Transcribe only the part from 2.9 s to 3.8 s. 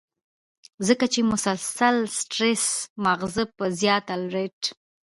مازغۀ پۀ